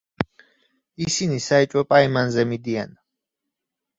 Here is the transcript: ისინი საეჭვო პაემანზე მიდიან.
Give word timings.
ისინი 1.07 1.37
საეჭვო 1.47 1.83
პაემანზე 1.91 2.45
მიდიან. 2.53 2.95